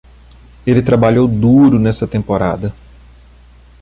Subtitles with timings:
[0.65, 2.73] Ele trabalhou duro nesta temporada.